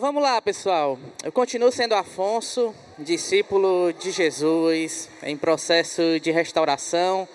[0.00, 0.98] Então vamos lá, pessoal.
[1.22, 7.28] Eu continuo sendo Afonso, discípulo de Jesus, em processo de restauração.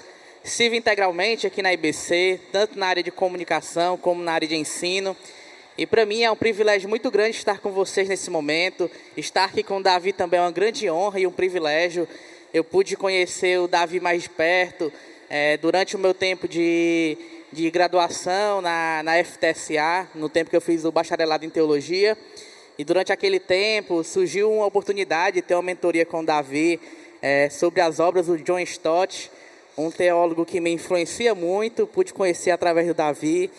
[0.43, 5.15] Sirvo integralmente aqui na IBC, tanto na área de comunicação como na área de ensino.
[5.77, 8.89] E para mim é um privilégio muito grande estar com vocês nesse momento.
[9.15, 12.07] Estar aqui com o Davi também é uma grande honra e um privilégio.
[12.51, 14.91] Eu pude conhecer o Davi mais de perto
[15.29, 17.15] é, durante o meu tempo de,
[17.53, 22.17] de graduação na, na FTSA, no tempo que eu fiz o bacharelado em teologia.
[22.77, 26.79] E durante aquele tempo surgiu uma oportunidade de ter uma mentoria com Davi
[27.21, 29.31] é, sobre as obras do John Stott,
[29.77, 33.49] um teólogo que me influencia muito, pude conhecer através do Davi.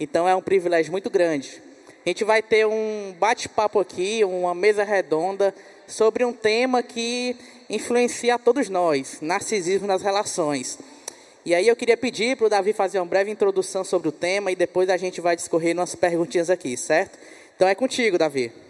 [0.00, 1.62] Então é um privilégio muito grande.
[2.04, 5.54] A gente vai ter um bate-papo aqui, uma mesa redonda
[5.86, 7.36] sobre um tema que
[7.68, 10.78] influencia a todos nós, narcisismo nas relações.
[11.44, 14.50] E aí eu queria pedir para o Davi fazer uma breve introdução sobre o tema
[14.50, 17.18] e depois a gente vai discorrer umas perguntinhas aqui, certo?
[17.54, 18.61] Então é contigo, Davi.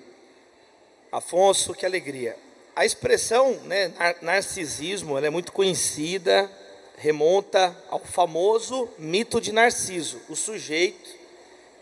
[1.13, 2.35] Afonso, que alegria.
[2.75, 6.51] A expressão né, narcisismo é muito conhecida,
[6.97, 11.11] remonta ao famoso mito de Narciso, o sujeito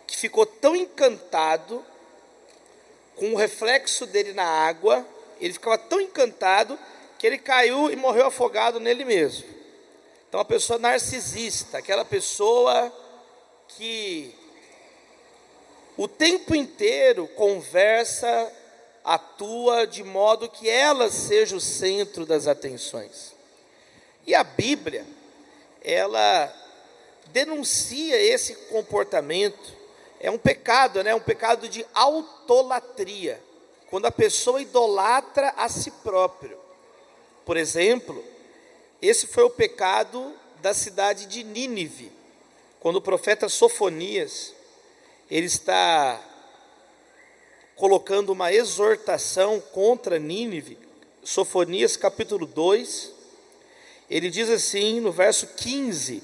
[0.04, 1.84] que ficou tão encantado
[3.14, 5.06] com o reflexo dele na água,
[5.40, 6.76] ele ficava tão encantado
[7.16, 9.46] que ele caiu e morreu afogado nele mesmo.
[10.28, 12.92] Então, a pessoa narcisista, aquela pessoa
[13.68, 14.34] que
[15.96, 18.50] o tempo inteiro conversa,
[19.04, 23.34] atua de modo que ela seja o centro das atenções.
[24.26, 25.06] E a Bíblia,
[25.82, 26.52] ela
[27.32, 29.80] denuncia esse comportamento
[30.20, 31.14] é um pecado, né?
[31.14, 33.42] Um pecado de autolatria.
[33.88, 36.58] Quando a pessoa idolatra a si próprio.
[37.44, 38.22] Por exemplo,
[39.00, 42.12] esse foi o pecado da cidade de Nínive.
[42.78, 44.54] Quando o profeta Sofonias,
[45.30, 46.20] ele está
[47.80, 50.76] colocando uma exortação contra Nínive,
[51.24, 53.10] Sofonias capítulo 2,
[54.10, 56.22] ele diz assim no verso 15: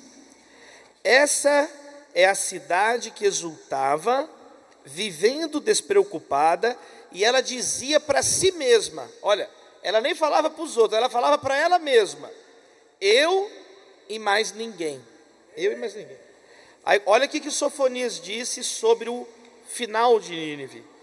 [1.02, 1.66] Essa
[2.14, 4.28] é a cidade que exultava,
[4.84, 6.76] vivendo despreocupada,
[7.10, 9.48] e ela dizia para si mesma: olha,
[9.82, 12.30] ela nem falava para os outros, ela falava para ela mesma:
[13.00, 13.50] eu
[14.10, 15.02] e mais ninguém.
[15.56, 16.18] Eu e mais ninguém.
[16.84, 19.26] Aí, olha o que Sofonias disse sobre o
[19.66, 20.95] final de Nínive.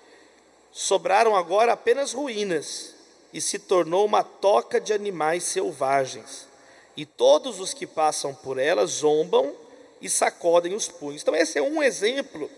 [0.74, 2.94] Sobraram agora apenas ruínas,
[3.34, 6.48] e se tornou uma toca de animais selvagens.
[6.96, 9.56] E todos os que passam por ela zombam
[10.00, 11.24] e sacodem os punhos.
[11.24, 12.50] Então, esse é um exemplo,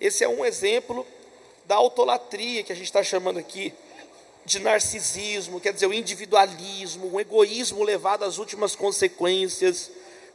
[0.00, 1.06] esse é um exemplo
[1.64, 3.72] da autolatria que a gente está chamando aqui
[4.44, 9.90] de narcisismo, quer dizer, o individualismo, o egoísmo levado às últimas consequências.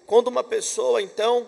[0.05, 1.45] Quando uma pessoa, então,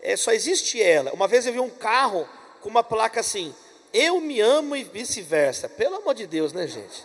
[0.00, 1.12] é, só existe ela.
[1.12, 2.26] Uma vez eu vi um carro
[2.62, 3.54] com uma placa assim:
[3.92, 5.68] Eu me amo e vice-versa.
[5.68, 7.04] Pelo amor de Deus, né, gente?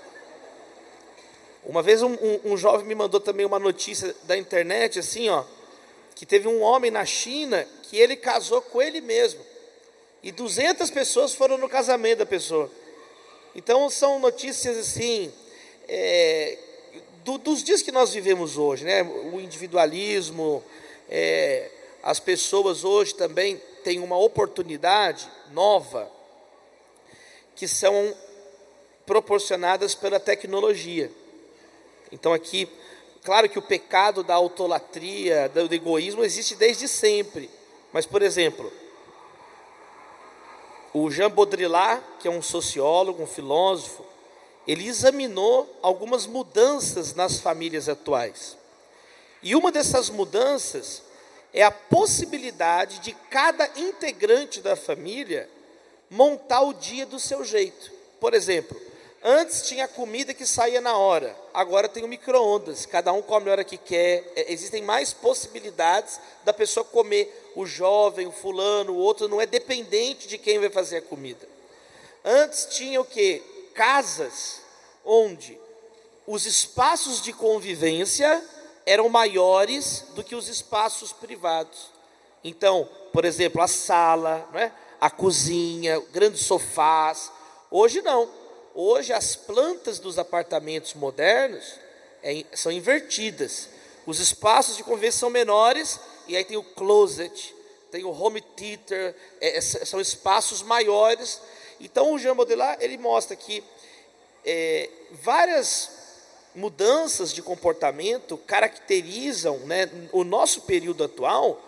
[1.64, 5.44] Uma vez um, um, um jovem me mandou também uma notícia da internet, assim, ó
[6.16, 9.42] que teve um homem na China que ele casou com ele mesmo.
[10.22, 12.72] E 200 pessoas foram no casamento da pessoa.
[13.56, 15.34] Então são notícias assim,
[15.88, 16.58] é,
[17.26, 19.04] do, dos dias que nós vivemos hoje, né?
[19.04, 20.64] O individualismo,
[21.10, 21.70] é,
[22.02, 26.10] as pessoas hoje também têm uma oportunidade nova
[27.56, 28.16] que são
[29.06, 31.12] proporcionadas pela tecnologia.
[32.12, 32.70] Então aqui
[33.24, 37.50] Claro que o pecado da autolatria, do egoísmo, existe desde sempre.
[37.94, 38.72] Mas, por exemplo,
[40.94, 44.06] o Jean Baudrillard, que é um sociólogo, um filósofo,
[44.68, 48.58] ele examinou algumas mudanças nas famílias atuais.
[49.42, 51.02] E uma dessas mudanças
[51.54, 55.50] é a possibilidade de cada integrante da família
[56.14, 57.92] montar o dia do seu jeito.
[58.20, 58.80] Por exemplo,
[59.26, 63.54] Antes tinha comida que saía na hora, agora tem o micro-ondas, cada um come a
[63.54, 67.54] hora que quer, é, existem mais possibilidades da pessoa comer.
[67.56, 71.48] O jovem, o fulano, o outro, não é dependente de quem vai fazer a comida.
[72.26, 73.42] Antes tinha o que?
[73.74, 74.60] Casas
[75.06, 75.58] onde
[76.28, 78.44] os espaços de convivência
[78.86, 81.94] eram maiores do que os espaços privados.
[82.44, 84.70] Então, por exemplo, a sala, não é?
[85.04, 87.30] A cozinha, grandes sofás.
[87.70, 88.30] Hoje não
[88.76, 91.76] Hoje as plantas dos apartamentos modernos
[92.24, 93.70] é, são invertidas.
[94.06, 97.54] Os espaços de convivência são menores e aí tem o closet,
[97.92, 101.40] tem o home theater, é, é são espaços maiores.
[101.80, 103.64] Então o Jean Baudrillard ele mostra que
[104.44, 105.92] é, várias
[106.56, 111.62] mudanças de comportamento caracterizam né, o nosso período atual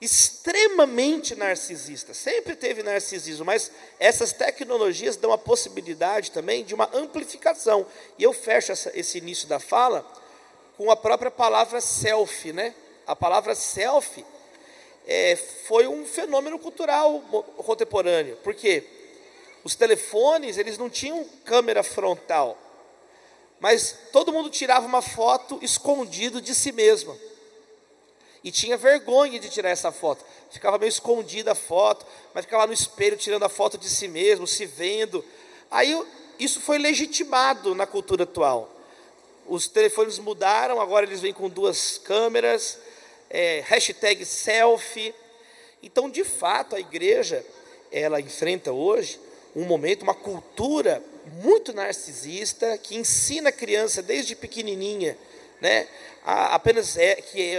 [0.00, 2.14] extremamente narcisista.
[2.14, 7.86] Sempre teve narcisismo, mas essas tecnologias dão a possibilidade também de uma amplificação.
[8.18, 10.06] E eu fecho essa, esse início da fala
[10.76, 12.74] com a própria palavra selfie, né?
[13.06, 14.24] A palavra selfie
[15.06, 15.36] é,
[15.66, 17.20] foi um fenômeno cultural
[17.58, 18.84] contemporâneo, porque
[19.62, 22.56] os telefones eles não tinham câmera frontal,
[23.58, 27.18] mas todo mundo tirava uma foto escondido de si mesmo
[28.42, 30.24] e tinha vergonha de tirar essa foto.
[30.50, 34.46] Ficava meio escondida a foto, mas ficava no espelho tirando a foto de si mesmo,
[34.46, 35.24] se vendo.
[35.70, 35.96] Aí
[36.38, 38.70] isso foi legitimado na cultura atual.
[39.46, 42.78] Os telefones mudaram, agora eles vêm com duas câmeras,
[43.28, 45.14] é, hashtag selfie.
[45.82, 47.44] Então, de fato, a igreja
[47.92, 49.20] ela enfrenta hoje
[49.54, 51.02] um momento, uma cultura
[51.42, 55.16] muito narcisista que ensina a criança desde pequenininha
[55.60, 55.88] né?
[56.24, 57.56] apenas é, que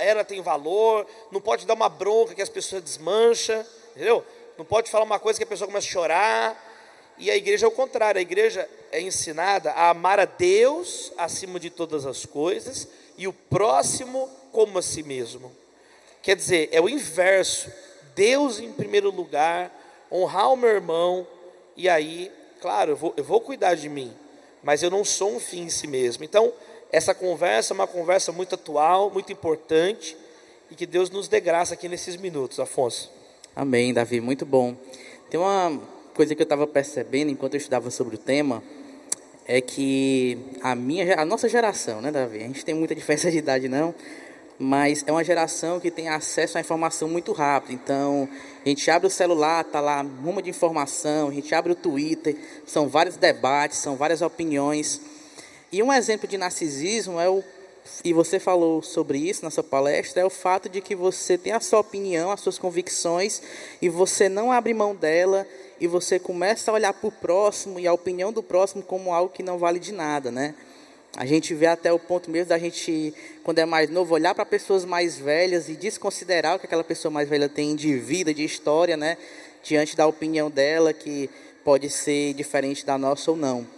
[0.00, 3.64] ela tem valor, não pode dar uma bronca que as pessoas desmancham,
[3.94, 4.24] entendeu?
[4.56, 6.70] Não pode falar uma coisa que a pessoa começa a chorar.
[7.18, 11.60] E a igreja é o contrário, a igreja é ensinada a amar a Deus acima
[11.60, 15.52] de todas as coisas e o próximo como a si mesmo.
[16.22, 17.70] Quer dizer, é o inverso.
[18.14, 19.72] Deus em primeiro lugar,
[20.10, 21.26] honrar o meu irmão,
[21.76, 22.30] e aí,
[22.60, 24.16] claro, eu vou, eu vou cuidar de mim,
[24.62, 26.22] mas eu não sou um fim em si mesmo.
[26.22, 26.52] Então,
[26.94, 30.16] essa conversa é uma conversa muito atual, muito importante,
[30.70, 33.10] e que Deus nos dê graça aqui nesses minutos, Afonso.
[33.54, 34.76] Amém, Davi, muito bom.
[35.28, 35.80] Tem uma
[36.14, 38.62] coisa que eu estava percebendo enquanto eu estudava sobre o tema,
[39.44, 42.38] é que a minha, a nossa geração, né, Davi?
[42.38, 43.92] A gente tem muita diferença de idade, não,
[44.56, 47.72] mas é uma geração que tem acesso à informação muito rápido.
[47.72, 48.28] Então,
[48.64, 52.36] a gente abre o celular, tá lá uma de informação, a gente abre o Twitter,
[52.64, 55.00] são vários debates, são várias opiniões.
[55.74, 57.42] E um exemplo de narcisismo é o
[58.04, 61.52] e você falou sobre isso na sua palestra, é o fato de que você tem
[61.52, 63.42] a sua opinião, as suas convicções,
[63.82, 65.46] e você não abre mão dela,
[65.78, 69.34] e você começa a olhar para o próximo e a opinião do próximo como algo
[69.34, 70.54] que não vale de nada, né?
[71.16, 73.12] A gente vê até o ponto mesmo da gente,
[73.42, 77.10] quando é mais novo, olhar para pessoas mais velhas e desconsiderar o que aquela pessoa
[77.10, 79.18] mais velha tem de vida, de história, né?
[79.62, 81.28] Diante da opinião dela, que
[81.64, 83.73] pode ser diferente da nossa ou não.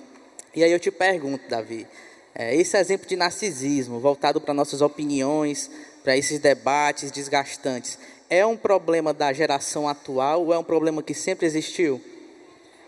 [0.56, 1.86] E aí eu te pergunto, Davi,
[2.34, 5.70] é, esse exemplo de narcisismo, voltado para nossas opiniões,
[6.02, 7.98] para esses debates desgastantes,
[8.30, 12.00] é um problema da geração atual ou é um problema que sempre existiu?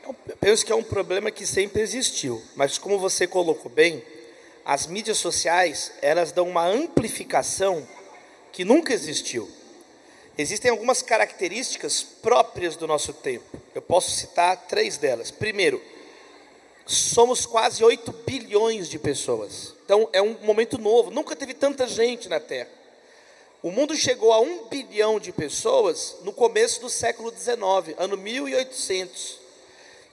[0.02, 4.02] Eu penso que é um problema que sempre existiu, mas como você colocou bem,
[4.64, 7.86] as mídias sociais elas dão uma amplificação
[8.50, 9.46] que nunca existiu.
[10.38, 13.60] Existem algumas características próprias do nosso tempo.
[13.74, 15.30] Eu posso citar três delas.
[15.30, 15.82] Primeiro,
[16.88, 19.74] somos quase 8 bilhões de pessoas.
[19.84, 22.70] Então é um momento novo, nunca teve tanta gente na Terra.
[23.62, 29.38] O mundo chegou a 1 bilhão de pessoas no começo do século XIX, ano 1800.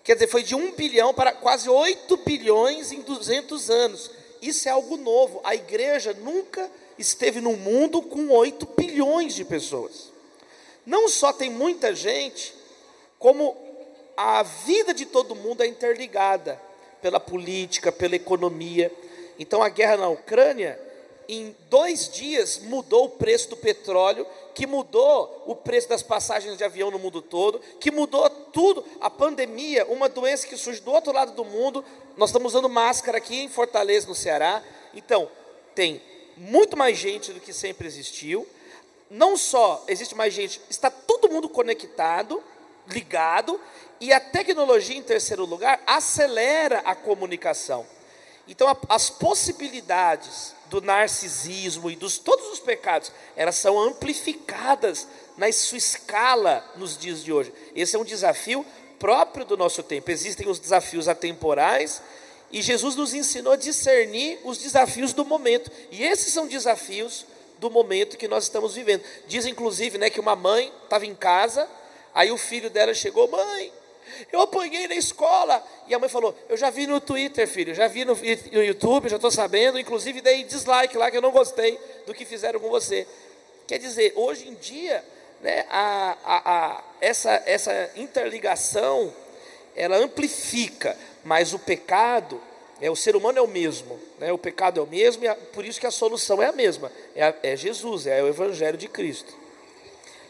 [0.04, 4.12] Quer dizer, foi de 1 bilhão para quase 8 bilhões em 200 anos.
[4.42, 5.40] Isso é algo novo.
[5.44, 10.12] A igreja nunca esteve no mundo com 8 bilhões de pessoas.
[10.86, 12.54] Não só tem muita gente,
[13.18, 13.56] como
[14.18, 16.60] a vida de todo mundo é interligada
[17.02, 18.92] pela política, pela economia.
[19.38, 20.80] Então a guerra na Ucrânia,
[21.28, 26.64] em dois dias, mudou o preço do petróleo, que mudou o preço das passagens de
[26.64, 28.86] avião no mundo todo, que mudou tudo.
[29.02, 31.84] A pandemia, uma doença que surge do outro lado do mundo,
[32.16, 34.64] nós estamos usando máscara aqui em Fortaleza, no Ceará.
[34.94, 35.30] Então,
[35.74, 36.02] tem
[36.38, 38.48] muito mais gente do que sempre existiu.
[39.10, 42.42] Não só existe mais gente, está todo mundo conectado,
[42.88, 43.60] ligado,
[44.00, 47.86] e a tecnologia, em terceiro lugar, acelera a comunicação.
[48.48, 55.52] Então, a, as possibilidades do narcisismo e dos todos os pecados, elas são amplificadas na
[55.52, 57.54] sua escala nos dias de hoje.
[57.76, 58.66] Esse é um desafio
[59.00, 60.12] próprio do nosso tempo.
[60.12, 62.02] Existem os desafios atemporais
[62.52, 65.72] e Jesus nos ensinou a discernir os desafios do momento.
[65.92, 67.26] E esses são desafios
[67.60, 69.04] do momento que nós estamos vivendo.
[69.28, 71.68] Diz inclusive, né, que uma mãe estava em casa,
[72.16, 73.72] aí o filho dela chegou, mãe,
[74.32, 75.64] eu apanhei na escola.
[75.88, 78.18] E a mãe falou: Eu já vi no Twitter, filho, já vi no,
[78.64, 79.80] YouTube, já estou sabendo.
[79.80, 83.08] Inclusive dei dislike lá que eu não gostei do que fizeram com você.
[83.68, 85.04] Quer dizer, hoje em dia,
[85.42, 89.12] né, a, a, a, essa, essa interligação
[89.76, 92.40] ela amplifica, mas o pecado,
[92.80, 95.36] é, o ser humano é o mesmo, né, o pecado é o mesmo, e a,
[95.36, 98.88] por isso que a solução é a mesma: é, é Jesus, é o Evangelho de
[98.88, 99.34] Cristo.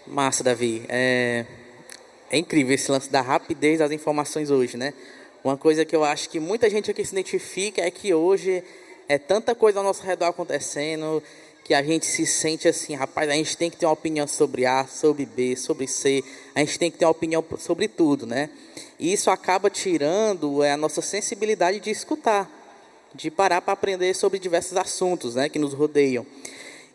[0.08, 0.86] Massa, Davi.
[0.88, 1.46] É,
[2.30, 4.94] é incrível esse lance da rapidez das informações hoje, né?
[5.44, 8.64] Uma coisa que eu acho que muita gente aqui se identifica é que hoje
[9.08, 11.22] é tanta coisa ao nosso redor acontecendo
[11.66, 14.68] que a gente se sente assim, rapaz, a gente tem que ter uma opinião sobre
[14.68, 18.52] A, sobre B, sobre C, a gente tem que ter uma opinião sobre tudo, né?
[19.00, 22.48] E isso acaba tirando é, a nossa sensibilidade de escutar,
[23.16, 26.24] de parar para aprender sobre diversos assuntos, né, que nos rodeiam.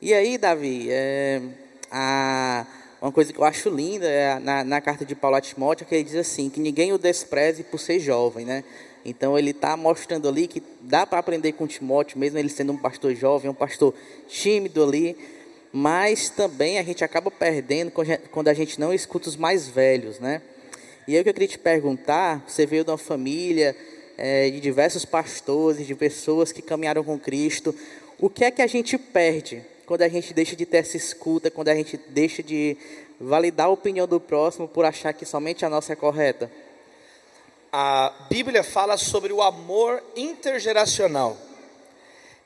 [0.01, 1.43] E aí, Davi, é,
[1.91, 2.65] a,
[3.01, 5.95] uma coisa que eu acho linda é na, na carta de Paulo a Timóteo, que
[5.95, 8.63] ele diz assim, que ninguém o despreze por ser jovem, né?
[9.05, 12.77] Então ele está mostrando ali que dá para aprender com Timóteo, mesmo ele sendo um
[12.77, 13.95] pastor jovem, um pastor
[14.29, 15.17] tímido ali,
[15.73, 17.91] mas também a gente acaba perdendo
[18.31, 20.43] quando a gente não escuta os mais velhos, né?
[21.09, 23.75] E o que eu queria te perguntar, você veio de uma família
[24.19, 27.75] é, de diversos pastores, de pessoas que caminharam com Cristo,
[28.19, 31.51] o que é que a gente perde quando a gente deixa de ter essa escuta,
[31.51, 32.77] quando a gente deixa de
[33.21, 36.49] validar a opinião do próximo por achar que somente a nossa é correta?
[37.73, 41.37] a Bíblia fala sobre o amor intergeracional.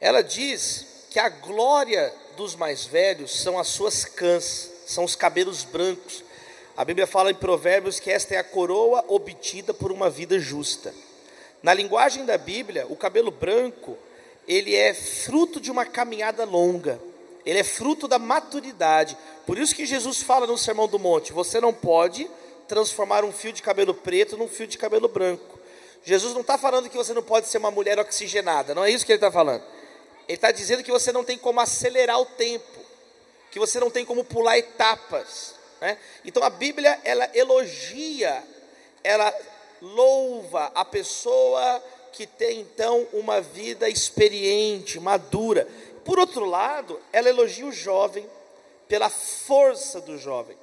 [0.01, 5.65] Ela diz que a glória dos mais velhos são as suas cãs, são os cabelos
[5.65, 6.25] brancos.
[6.75, 10.95] A Bíblia fala em Provérbios que esta é a coroa obtida por uma vida justa.
[11.63, 13.99] Na linguagem da Bíblia, o cabelo branco,
[14.49, 16.99] ele é fruto de uma caminhada longa.
[17.45, 19.17] Ele é fruto da maturidade.
[19.47, 22.29] Por isso que Jesus fala no Sermão do Monte: você não pode
[22.67, 25.59] transformar um fio de cabelo preto num fio de cabelo branco.
[26.03, 29.07] Jesus não está falando que você não pode ser uma mulher oxigenada, não é isso
[29.07, 29.63] que ele está falando.
[30.29, 32.81] Ele está dizendo que você não tem como acelerar o tempo,
[33.51, 35.55] que você não tem como pular etapas.
[35.81, 35.99] Né?
[36.25, 38.43] Então a Bíblia ela elogia,
[39.03, 39.35] ela
[39.81, 41.83] louva a pessoa
[42.13, 45.67] que tem então uma vida experiente, madura.
[46.05, 48.29] Por outro lado, ela elogia o jovem
[48.87, 50.57] pela força do jovem.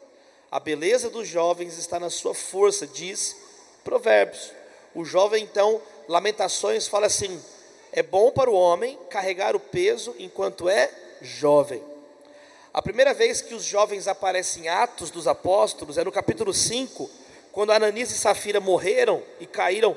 [0.51, 3.35] A beleza dos jovens está na sua força, diz
[3.83, 4.51] Provérbios.
[4.93, 7.41] O jovem, então, Lamentações fala assim:
[7.91, 11.81] é bom para o homem carregar o peso enquanto é jovem.
[12.73, 17.09] A primeira vez que os jovens aparecem em Atos dos Apóstolos é no capítulo 5,
[17.51, 19.95] quando Ananias e Safira morreram e caíram.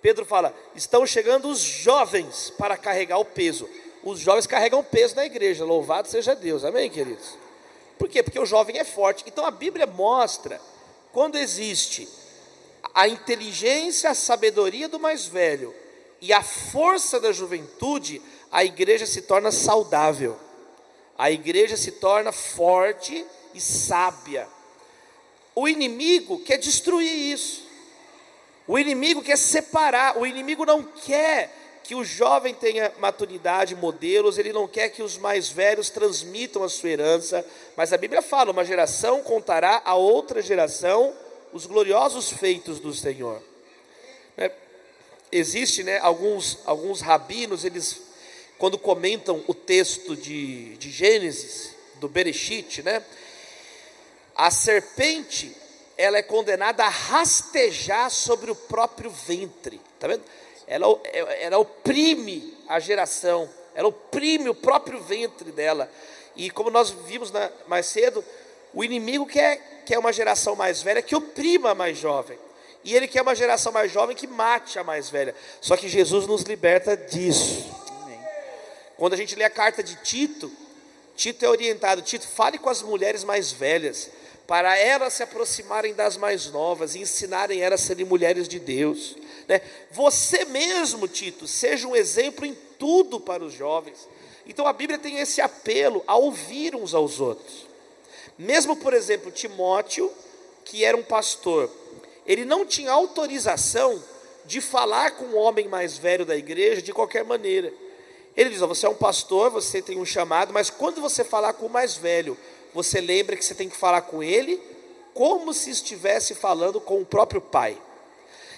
[0.00, 3.68] Pedro fala: estão chegando os jovens para carregar o peso.
[4.02, 7.38] Os jovens carregam peso na igreja, louvado seja Deus, amém, queridos?
[7.98, 8.22] Por quê?
[8.22, 9.24] Porque o jovem é forte.
[9.26, 10.60] Então a Bíblia mostra
[11.12, 12.08] quando existe
[12.94, 15.72] a inteligência, a sabedoria do mais velho
[16.20, 20.36] e a força da juventude, a igreja se torna saudável.
[21.16, 24.48] A igreja se torna forte e sábia.
[25.54, 27.62] O inimigo quer destruir isso.
[28.66, 34.52] O inimigo quer separar, o inimigo não quer que o jovem tenha maturidade, modelos, ele
[34.52, 37.44] não quer que os mais velhos transmitam a sua herança,
[37.76, 41.12] mas a Bíblia fala: uma geração contará a outra geração
[41.52, 43.42] os gloriosos feitos do Senhor.
[44.36, 44.50] É,
[45.30, 48.00] existe, né, alguns, alguns rabinos, eles,
[48.58, 53.04] quando comentam o texto de, de Gênesis, do Bereshit, né,
[54.34, 55.54] a serpente,
[55.96, 60.22] ela é condenada a rastejar sobre o próprio ventre, tá vendo?
[60.72, 60.86] Ela,
[61.38, 65.90] ela oprime a geração, ela oprime o próprio ventre dela.
[66.34, 68.24] E como nós vimos na, mais cedo,
[68.72, 72.38] o inimigo quer, quer uma geração mais velha que oprima a mais jovem.
[72.82, 75.34] E ele quer uma geração mais jovem que mate a mais velha.
[75.60, 77.70] Só que Jesus nos liberta disso.
[78.96, 80.50] Quando a gente lê a carta de Tito,
[81.14, 84.10] Tito é orientado, Tito, fale com as mulheres mais velhas,
[84.46, 89.16] para elas se aproximarem das mais novas e ensinarem elas a serem mulheres de Deus.
[89.52, 89.60] Né?
[89.90, 94.08] Você mesmo, Tito, seja um exemplo em tudo para os jovens.
[94.46, 97.66] Então a Bíblia tem esse apelo a ouvir uns aos outros.
[98.38, 100.10] Mesmo, por exemplo, Timóteo,
[100.64, 101.70] que era um pastor,
[102.26, 104.02] ele não tinha autorização
[104.46, 107.70] de falar com o homem mais velho da igreja de qualquer maneira.
[108.34, 111.66] Ele diz: Você é um pastor, você tem um chamado, mas quando você falar com
[111.66, 112.38] o mais velho,
[112.72, 114.58] você lembra que você tem que falar com ele
[115.12, 117.76] como se estivesse falando com o próprio pai.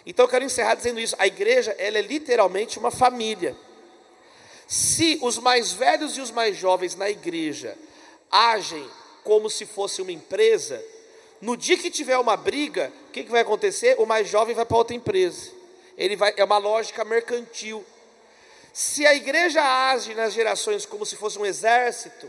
[0.07, 3.57] Então eu quero encerrar dizendo isso: a igreja ela é literalmente uma família.
[4.67, 7.77] Se os mais velhos e os mais jovens na igreja
[8.31, 8.89] agem
[9.23, 10.83] como se fosse uma empresa,
[11.41, 13.97] no dia que tiver uma briga, o que, que vai acontecer?
[13.99, 15.51] O mais jovem vai para outra empresa.
[15.97, 17.85] Ele vai, é uma lógica mercantil.
[18.73, 22.29] Se a igreja age nas gerações como se fosse um exército,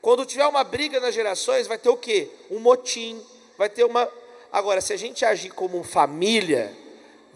[0.00, 2.28] quando tiver uma briga nas gerações, vai ter o quê?
[2.50, 3.24] Um motim,
[3.56, 4.10] vai ter uma.
[4.52, 6.74] Agora, se a gente agir como família,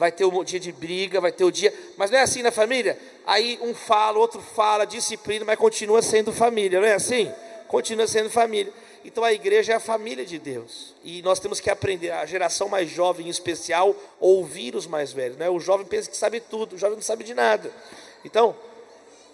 [0.00, 1.74] vai ter o dia de briga, vai ter o dia.
[1.98, 2.98] Mas não é assim na família?
[3.26, 7.30] Aí um fala, outro fala, disciplina, mas continua sendo família, não é assim?
[7.68, 8.72] Continua sendo família.
[9.04, 10.94] Então a igreja é a família de Deus.
[11.04, 15.36] E nós temos que aprender, a geração mais jovem em especial, ouvir os mais velhos.
[15.36, 15.50] Né?
[15.50, 17.70] O jovem pensa que sabe tudo, o jovem não sabe de nada.
[18.24, 18.56] Então,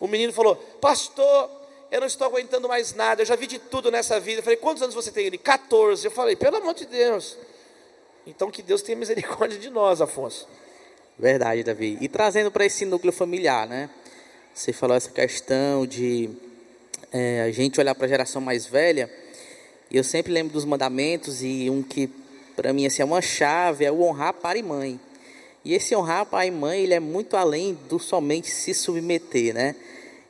[0.00, 1.48] o menino falou: Pastor,
[1.92, 4.40] eu não estou aguentando mais nada, eu já vi de tudo nessa vida.
[4.40, 5.26] Eu falei, quantos anos você tem?
[5.26, 6.04] Ele, 14.
[6.04, 7.36] Eu falei, pelo amor de Deus.
[8.26, 10.48] Então que Deus tenha misericórdia de nós, Afonso.
[11.16, 11.96] Verdade, Davi.
[12.00, 13.88] E trazendo para esse núcleo familiar, né?
[14.52, 16.30] Você falou essa questão de
[17.12, 19.08] é, a gente olhar para a geração mais velha.
[19.90, 22.10] E eu sempre lembro dos mandamentos e um que
[22.56, 25.00] para mim assim, é uma chave é o honrar pai e mãe.
[25.64, 29.76] E esse honrar pai e mãe, ele é muito além do somente se submeter, né?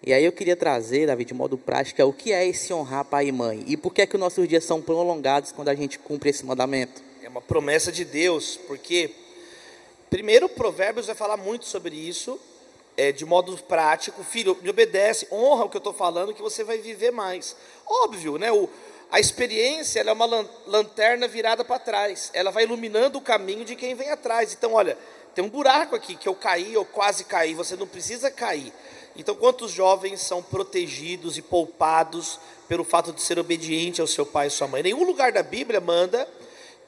[0.05, 3.05] E aí eu queria trazer, Davi, de modo prático, é o que é esse honrar
[3.05, 3.65] pai e mãe?
[3.67, 6.45] E por que é que os nossos dias são prolongados quando a gente cumpre esse
[6.45, 7.06] mandamento?
[7.37, 9.11] Uma promessa de Deus, porque
[10.09, 12.41] primeiro Provérbios vai falar muito sobre isso,
[12.97, 14.25] é, de modo prático.
[14.25, 17.55] Filho, me obedece, honra o que eu estou falando, que você vai viver mais.
[17.87, 18.51] Óbvio, né?
[18.51, 18.71] O,
[19.13, 22.31] a experiência é uma lanterna virada para trás.
[22.33, 24.55] Ela vai iluminando o caminho de quem vem atrás.
[24.55, 24.97] Então, olha,
[25.35, 27.53] tem um buraco aqui que eu caí, eu quase caí.
[27.53, 28.73] Você não precisa cair.
[29.15, 34.47] Então, quantos jovens são protegidos e poupados pelo fato de ser obediente ao seu pai
[34.47, 34.83] e sua mãe?
[34.83, 36.27] Nenhum lugar da Bíblia manda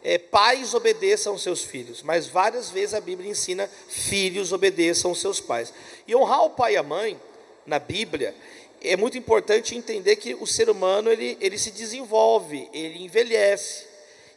[0.03, 5.73] é, pais obedeçam seus filhos, mas várias vezes a Bíblia ensina filhos obedeçam seus pais.
[6.07, 7.21] E honrar o pai e a mãe
[7.67, 8.35] na Bíblia
[8.83, 13.87] é muito importante entender que o ser humano ele, ele se desenvolve, ele envelhece.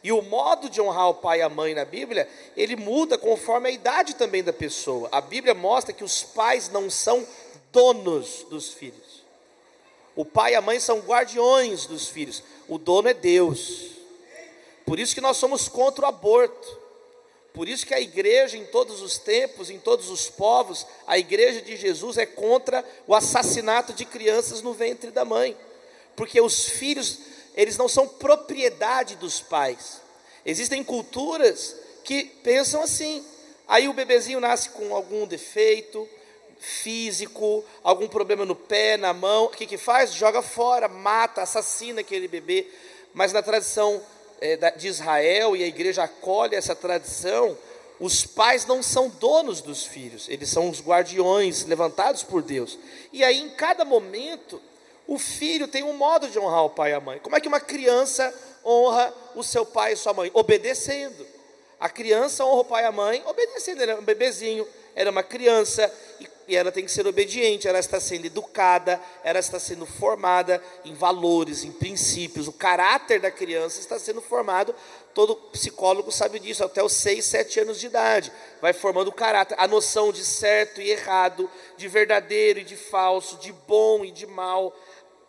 [0.02, 3.68] E o modo de honrar o pai e a mãe na Bíblia, ele muda conforme
[3.68, 5.08] a idade também da pessoa.
[5.12, 7.24] A Bíblia mostra que os pais não são
[7.70, 9.22] donos dos filhos.
[10.16, 12.42] O pai e a mãe são guardiões dos filhos.
[12.68, 13.92] O dono é Deus.
[14.84, 16.82] Por isso que nós somos contra o aborto.
[17.52, 21.60] Por isso que a igreja, em todos os tempos, em todos os povos, a igreja
[21.60, 25.56] de Jesus é contra o assassinato de crianças no ventre da mãe.
[26.16, 27.18] Porque os filhos,
[27.54, 30.00] eles não são propriedade dos pais.
[30.46, 33.24] Existem culturas que pensam assim.
[33.68, 36.08] Aí o bebezinho nasce com algum defeito
[36.58, 39.44] físico, algum problema no pé, na mão.
[39.44, 40.14] O que, que faz?
[40.14, 42.66] Joga fora, mata, assassina aquele bebê.
[43.12, 44.02] Mas na tradição
[44.76, 47.56] de Israel e a igreja acolhe essa tradição,
[48.00, 52.78] os pais não são donos dos filhos, eles são os guardiões levantados por Deus.
[53.12, 54.60] E aí, em cada momento,
[55.06, 57.20] o filho tem um modo de honrar o pai e a mãe.
[57.20, 60.30] Como é que uma criança honra o seu pai e sua mãe?
[60.34, 61.26] Obedecendo.
[61.78, 63.82] A criança honra o pai e a mãe obedecendo.
[63.82, 68.00] É um bebezinho, era uma criança, e e ela tem que ser obediente, ela está
[68.00, 73.98] sendo educada, ela está sendo formada em valores, em princípios, o caráter da criança está
[73.98, 74.74] sendo formado,
[75.14, 79.54] todo psicólogo sabe disso, até os 6, 7 anos de idade, vai formando o caráter,
[79.58, 84.26] a noção de certo e errado, de verdadeiro e de falso, de bom e de
[84.26, 84.74] mal,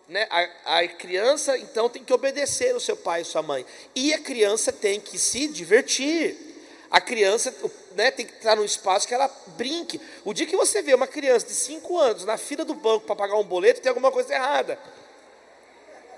[0.07, 0.27] né?
[0.29, 4.19] a, a criança então tem que obedecer o seu pai e sua mãe, e a
[4.19, 6.53] criança tem que se divertir,
[6.89, 7.51] a criança
[7.95, 9.99] né, tem que estar num espaço que ela brinque.
[10.23, 13.15] O dia que você vê uma criança de 5 anos na fila do banco para
[13.15, 14.79] pagar um boleto, tem alguma coisa errada.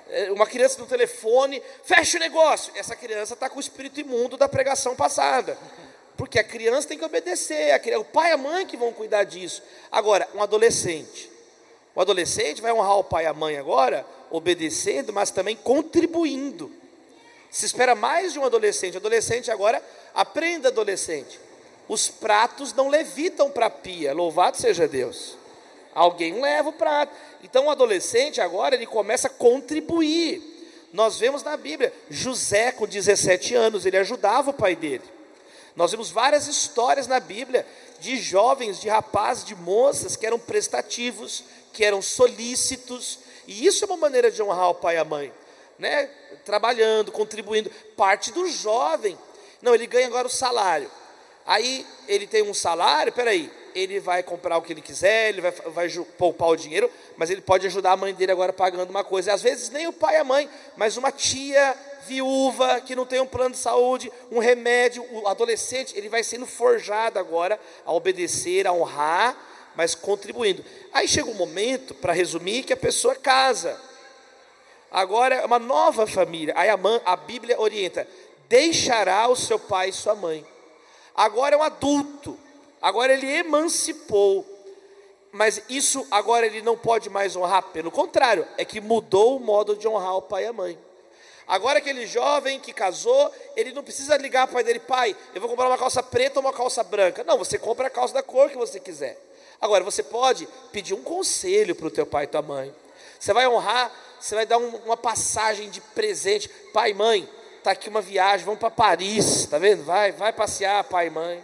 [0.09, 2.71] É, uma criança no telefone, fecha o negócio.
[2.75, 5.57] Essa criança está com o espírito imundo da pregação passada.
[6.17, 8.93] Porque a criança tem que obedecer, a criança, o pai e a mãe que vão
[8.93, 9.61] cuidar disso.
[9.91, 11.31] Agora, um adolescente.
[11.93, 16.71] O adolescente vai honrar o pai e a mãe agora, obedecendo, mas também contribuindo.
[17.49, 18.97] Se espera mais de um adolescente.
[18.97, 19.81] Adolescente agora,
[20.13, 21.39] aprenda adolescente.
[21.87, 25.37] Os pratos não levitam para a pia, louvado seja Deus.
[25.93, 27.13] Alguém leva o prato.
[27.43, 30.41] Então o adolescente agora ele começa a contribuir.
[30.91, 35.03] Nós vemos na Bíblia, José com 17 anos, ele ajudava o pai dele.
[35.75, 37.65] Nós vemos várias histórias na Bíblia
[37.99, 41.43] de jovens, de rapazes, de moças que eram prestativos,
[41.73, 45.31] que eram solícitos, e isso é uma maneira de honrar o pai e a mãe
[45.77, 46.09] né,
[46.43, 47.69] trabalhando, contribuindo.
[47.95, 49.17] Parte do jovem.
[49.61, 50.89] Não, ele ganha agora o salário.
[51.45, 55.51] Aí ele tem um salário, peraí, ele vai comprar o que ele quiser, ele vai,
[55.51, 59.29] vai poupar o dinheiro, mas ele pode ajudar a mãe dele agora pagando uma coisa.
[59.29, 61.75] E às vezes nem o pai e a mãe, mas uma tia
[62.07, 66.45] viúva que não tem um plano de saúde, um remédio, o adolescente, ele vai sendo
[66.45, 69.35] forjado agora a obedecer, a honrar,
[69.75, 70.63] mas contribuindo.
[70.93, 73.79] Aí chega um momento, para resumir, que a pessoa casa.
[74.89, 76.53] Agora é uma nova família.
[76.55, 78.07] Aí a, mãe, a Bíblia orienta:
[78.47, 80.45] deixará o seu pai e sua mãe.
[81.15, 82.37] Agora é um adulto.
[82.81, 84.45] Agora ele emancipou.
[85.31, 87.63] Mas isso agora ele não pode mais honrar.
[87.63, 90.77] Pelo contrário, é que mudou o modo de honrar o pai e a mãe.
[91.47, 95.39] Agora aquele jovem que casou, ele não precisa ligar para o pai dele, pai, eu
[95.39, 97.23] vou comprar uma calça preta ou uma calça branca.
[97.23, 99.19] Não, você compra a calça da cor que você quiser.
[99.61, 102.73] Agora, você pode pedir um conselho para o teu pai e tua mãe.
[103.19, 103.91] Você vai honrar
[104.25, 106.49] você vai dar um, uma passagem de presente.
[106.73, 107.29] Pai e mãe,
[107.65, 109.83] tá aqui uma viagem, vamos para Paris, tá vendo?
[109.83, 111.43] Vai, vai passear, pai e mãe.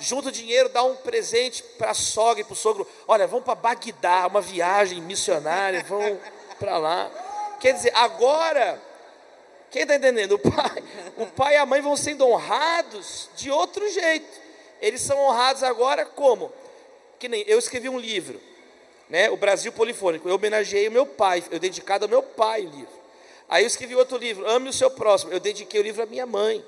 [0.00, 2.84] Junta o dinheiro, dá um presente para a sogra e para o sogro.
[3.06, 6.18] Olha, vamos para Bagdá, uma viagem missionária, vamos
[6.58, 7.08] para lá.
[7.60, 8.82] Quer dizer, agora,
[9.70, 10.32] quem está entendendo?
[10.32, 10.82] O pai,
[11.18, 14.40] o pai e a mãe vão sendo honrados de outro jeito.
[14.80, 16.52] Eles são honrados agora como?
[17.16, 18.40] Que nem eu escrevi um livro,
[19.08, 19.30] né?
[19.30, 20.28] O Brasil Polifônico.
[20.28, 23.03] Eu homenageei o meu pai, eu dedicado ao meu pai o livro.
[23.48, 25.32] Aí eu escrevi outro livro, Ame o seu próximo.
[25.32, 26.64] Eu dediquei o livro à minha mãe.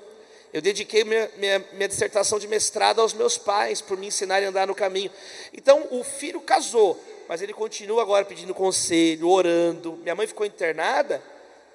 [0.53, 4.49] Eu dediquei minha, minha, minha, dissertação de mestrado aos meus pais, por me ensinarem a
[4.49, 5.11] andar no caminho.
[5.53, 9.97] Então, o filho casou, mas ele continua agora pedindo conselho, orando.
[10.01, 11.21] Minha mãe ficou internada,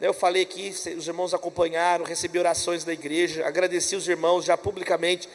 [0.01, 4.57] né, eu falei aqui, os irmãos acompanharam, recebi orações da igreja, agradeci os irmãos já
[4.57, 5.29] publicamente.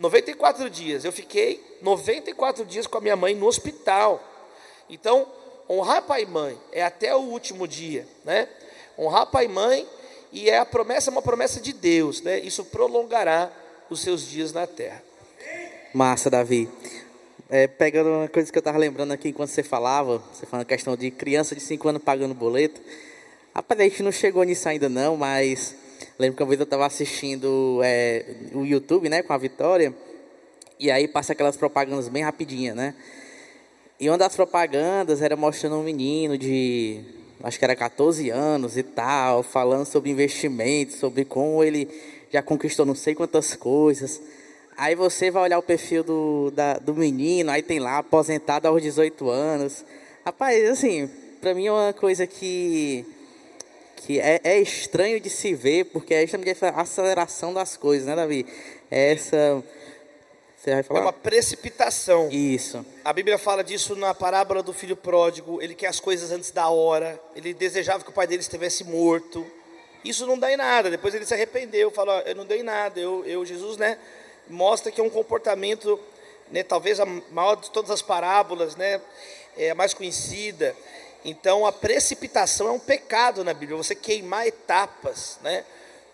[0.00, 4.20] 94 dias, eu fiquei 94 dias com a minha mãe no hospital.
[4.88, 5.30] Então,
[5.68, 8.48] honrar pai e mãe é até o último dia, né?
[9.00, 9.86] Honrar pai e mãe
[10.30, 12.38] e é a promessa, uma promessa de Deus, né?
[12.38, 13.50] Isso prolongará
[13.88, 15.02] os seus dias na terra.
[15.94, 16.68] Massa, Davi.
[17.48, 20.96] É, pegando uma coisa que eu estava lembrando aqui enquanto você falava, você falando questão
[20.98, 22.78] de criança de 5 anos pagando boleto.
[23.54, 25.74] Rapaz, a gente não chegou nisso ainda não, mas
[26.18, 29.94] lembro que uma vez eu estava assistindo é, o YouTube, né, com a Vitória,
[30.78, 32.94] e aí passa aquelas propagandas bem rapidinhas, né?
[33.98, 38.82] E uma das propagandas era mostrando um menino de acho que era 14 anos e
[38.82, 41.88] tal, falando sobre investimentos, sobre como ele
[42.30, 44.20] já conquistou não sei quantas coisas.
[44.76, 48.82] Aí você vai olhar o perfil do, da, do menino, aí tem lá, aposentado aos
[48.82, 49.84] 18 anos.
[50.24, 53.04] Rapaz, assim, para mim é uma coisa que,
[53.96, 58.46] que é, é, estranho de se ver, porque é essa aceleração das coisas, né, Davi?
[58.90, 59.62] É essa
[60.60, 61.00] você vai falar?
[61.00, 62.28] É uma precipitação.
[62.30, 62.84] Isso.
[63.02, 65.60] A Bíblia fala disso na parábola do filho pródigo.
[65.62, 67.18] Ele quer as coisas antes da hora.
[67.34, 69.46] Ele desejava que o pai dele estivesse morto.
[70.04, 70.90] Isso não dá em nada.
[70.90, 73.00] Depois ele se arrependeu, falou: Eu não dei nada.
[73.00, 73.96] Eu, eu, Jesus, né,
[74.50, 75.98] mostra que é um comportamento,
[76.50, 79.00] né, talvez a maior de todas as parábolas, né,
[79.56, 80.76] é a mais conhecida.
[81.24, 83.78] Então, a precipitação é um pecado na Bíblia.
[83.78, 85.64] Você queimar etapas, né?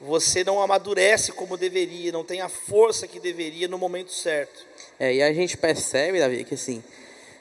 [0.00, 4.66] Você não amadurece como deveria, não tem a força que deveria no momento certo.
[4.98, 6.82] É, e a gente percebe, Davi, que assim,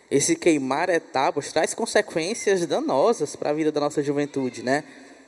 [0.10, 4.84] esse queimar etapas traz consequências danosas para a vida da nossa juventude, né?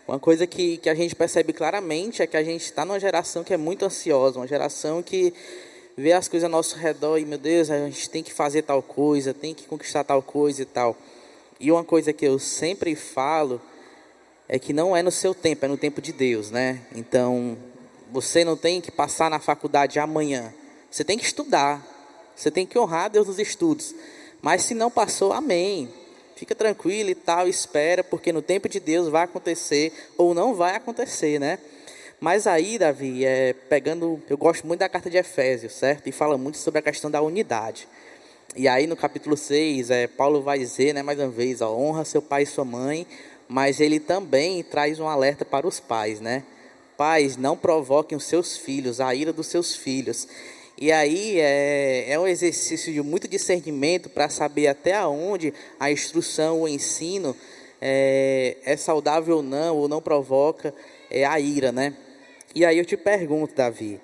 [0.08, 3.44] Uma coisa que, que a gente percebe claramente é que a gente está numa geração
[3.44, 5.34] que é muito ansiosa, uma geração que
[5.98, 8.82] vê as coisas ao nosso redor e, meu Deus, a gente tem que fazer tal
[8.82, 10.96] coisa, tem que conquistar tal coisa e tal.
[11.60, 13.60] E uma coisa que eu sempre falo
[14.50, 16.82] é que não é no seu tempo, é no tempo de Deus, né?
[16.96, 17.58] Então,
[18.12, 20.54] você não tem que passar na faculdade amanhã.
[20.90, 21.86] Você tem que estudar.
[22.36, 23.94] Você tem que honrar Deus nos estudos.
[24.42, 25.92] Mas se não passou, amém.
[26.36, 30.76] Fica tranquilo e tal, espera, porque no tempo de Deus vai acontecer ou não vai
[30.76, 31.58] acontecer, né?
[32.20, 36.08] Mas aí, Davi, é, pegando, eu gosto muito da carta de Efésios, certo?
[36.08, 37.88] E fala muito sobre a questão da unidade.
[38.56, 42.06] E aí no capítulo 6, é, Paulo vai dizer, né, mais uma vez, ó, honra
[42.06, 43.06] seu pai e sua mãe,
[43.48, 46.44] mas ele também traz um alerta para os pais, né?
[46.98, 50.28] Pais, não provoquem os seus filhos, a ira dos seus filhos.
[50.80, 56.62] E aí é, é um exercício de muito discernimento para saber até onde a instrução,
[56.62, 57.36] o ensino
[57.82, 60.74] é, é saudável ou não, ou não provoca
[61.10, 61.96] é, a ira, né?
[62.54, 64.00] E aí eu te pergunto, Davi,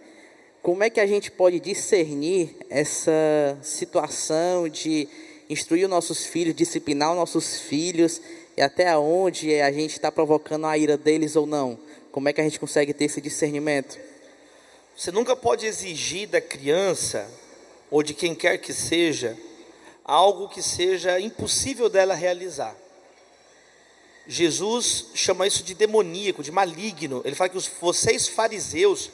[0.62, 5.08] como é que a gente pode discernir essa situação de
[5.49, 8.21] instruir os nossos filhos, disciplinar os nossos filhos
[8.55, 11.77] e até onde a gente está provocando a ira deles ou não.
[12.11, 13.99] Como é que a gente consegue ter esse discernimento?
[14.95, 17.27] Você nunca pode exigir da criança
[17.89, 19.37] ou de quem quer que seja
[20.05, 22.75] algo que seja impossível dela realizar.
[24.27, 27.21] Jesus chama isso de demoníaco, de maligno.
[27.25, 29.09] Ele fala que os, vocês fariseus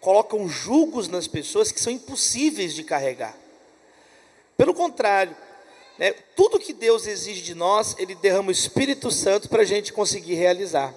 [0.00, 3.36] colocam julgos nas pessoas que são impossíveis de carregar.
[4.56, 5.36] Pelo contrário,
[5.98, 6.12] né?
[6.34, 10.34] Tudo que Deus exige de nós, Ele derrama o Espírito Santo para a gente conseguir
[10.34, 10.94] realizar.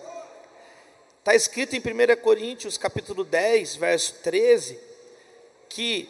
[1.19, 4.79] Está escrito em 1 Coríntios capítulo 10, verso 13,
[5.69, 6.09] que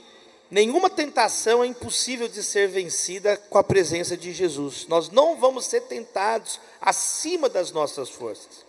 [0.49, 4.87] nenhuma tentação é impossível de ser vencida com a presença de Jesus.
[4.87, 8.67] Nós não vamos ser tentados acima das nossas forças.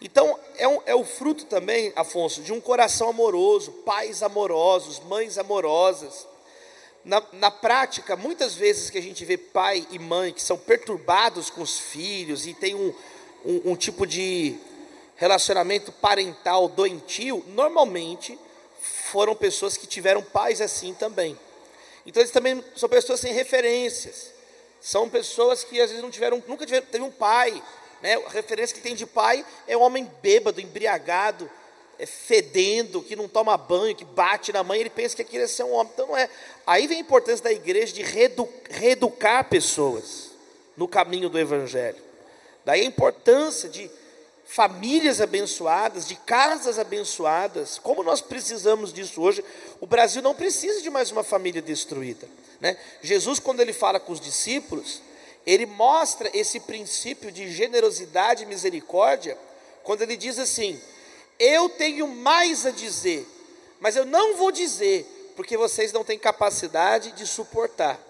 [0.00, 5.38] Então, é, um, é o fruto também, Afonso, de um coração amoroso, pais amorosos, mães
[5.38, 6.26] amorosas
[7.04, 11.50] na, na prática, muitas vezes que a gente vê pai e mãe que são perturbados
[11.50, 12.94] com os filhos e tem um,
[13.44, 14.56] um, um tipo de
[15.16, 18.38] relacionamento parental doentio, normalmente
[18.80, 21.38] foram pessoas que tiveram pais assim também.
[22.06, 24.32] Então eles também são pessoas sem referências.
[24.80, 27.62] São pessoas que às vezes não tiveram, nunca tiveram, teve um pai,
[28.02, 28.16] né?
[28.26, 31.50] A referência que tem de pai é um homem bêbado, embriagado,
[32.06, 35.64] fedendo, que não toma banho, que bate na mãe, ele pensa que aquilo é ser
[35.64, 35.92] um homem.
[35.92, 36.28] Então não é.
[36.66, 40.30] Aí vem a importância da igreja de reedu reeducar pessoas
[40.76, 42.02] no caminho do evangelho.
[42.64, 43.90] Daí a importância de
[44.44, 47.78] famílias abençoadas, de casas abençoadas.
[47.78, 49.44] Como nós precisamos disso hoje?
[49.80, 52.28] O Brasil não precisa de mais uma família destruída.
[52.60, 52.76] Né?
[53.02, 55.02] Jesus, quando ele fala com os discípulos,
[55.46, 59.36] ele mostra esse princípio de generosidade e misericórdia,
[59.82, 60.80] quando ele diz assim:
[61.38, 63.26] Eu tenho mais a dizer,
[63.80, 68.00] mas eu não vou dizer, porque vocês não têm capacidade de suportar.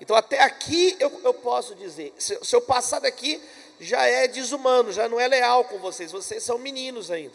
[0.00, 3.40] Então, até aqui eu, eu posso dizer, se, se eu passar daqui,
[3.80, 7.34] já é desumano, já não é leal com vocês, vocês são meninos ainda.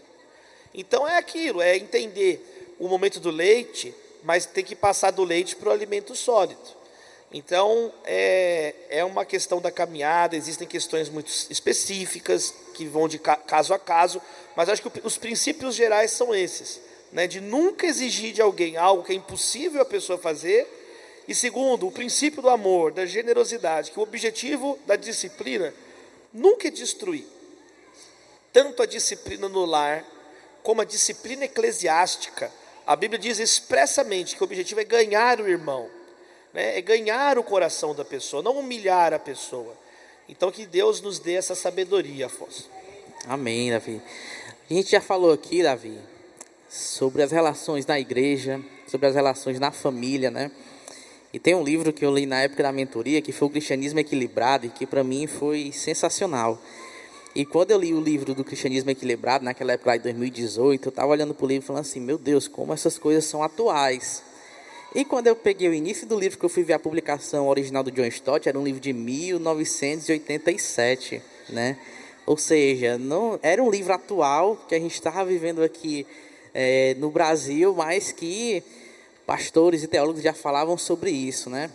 [0.73, 5.55] Então, é aquilo, é entender o momento do leite, mas tem que passar do leite
[5.55, 6.80] para o alimento sólido.
[7.33, 13.73] Então, é, é uma questão da caminhada, existem questões muito específicas, que vão de caso
[13.73, 14.21] a caso,
[14.55, 19.03] mas acho que os princípios gerais são esses né, de nunca exigir de alguém algo
[19.03, 20.67] que é impossível a pessoa fazer.
[21.27, 25.73] E segundo, o princípio do amor, da generosidade, que o objetivo da disciplina
[26.33, 27.25] nunca é destruir.
[28.51, 30.05] Tanto a disciplina no lar,
[30.63, 32.51] como a disciplina eclesiástica.
[32.85, 35.89] A Bíblia diz expressamente que o objetivo é ganhar o irmão,
[36.53, 39.75] né, é ganhar o coração da pessoa, não humilhar a pessoa.
[40.27, 42.69] Então que Deus nos dê essa sabedoria, Afonso.
[43.27, 44.01] Amém, Davi.
[44.69, 45.99] A gente já falou aqui, Davi,
[46.69, 50.49] sobre as relações na igreja, sobre as relações na família, né?
[51.33, 53.99] E tem um livro que eu li na época da mentoria, que foi o Cristianismo
[53.99, 56.61] Equilibrado, e que para mim foi sensacional.
[57.33, 60.89] E quando eu li o livro do Cristianismo Equilibrado, naquela época lá de 2018, eu
[60.89, 64.21] estava olhando para o livro falando assim, meu Deus, como essas coisas são atuais.
[64.93, 67.81] E quando eu peguei o início do livro, que eu fui ver a publicação original
[67.81, 71.77] do John Stott, era um livro de 1987, né?
[72.25, 76.05] Ou seja, não era um livro atual que a gente estava vivendo aqui
[76.53, 78.61] é, no Brasil, mas que
[79.25, 81.71] pastores e teólogos já falavam sobre isso, né?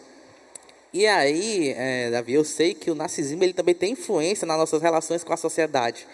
[0.93, 4.83] E aí, é, Davi, eu sei que o narcisismo ele também tem influência nas nossas
[4.83, 6.07] relações com a sociedade.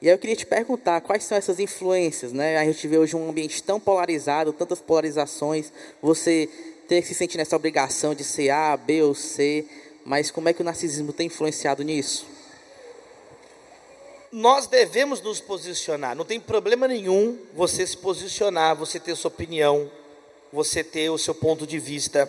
[0.00, 2.58] E aí eu queria te perguntar quais são essas influências, né?
[2.58, 6.48] A gente vê hoje um ambiente tão polarizado, tantas polarizações, você
[6.88, 9.64] ter que se sentir nessa obrigação de ser A, B ou C,
[10.04, 12.26] mas como é que o narcisismo tem influenciado nisso?
[14.34, 16.16] nós devemos nos posicionar.
[16.16, 19.88] Não tem problema nenhum você se posicionar, você ter sua opinião,
[20.52, 22.28] você ter o seu ponto de vista.